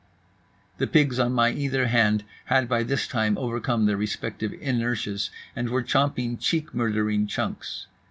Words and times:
The 0.79 0.87
pigs 0.87 1.19
on 1.19 1.31
my 1.33 1.51
either 1.51 1.85
hand 1.85 2.23
had 2.45 2.67
by 2.67 2.81
this 2.81 3.07
time 3.07 3.37
overcome 3.37 3.85
their 3.85 3.97
respective 3.97 4.51
inertias 4.51 5.29
and 5.55 5.69
were 5.69 5.83
chomping 5.83 6.39
cheek 6.39 6.73
murdering 6.73 7.27
chunks. 7.27 7.85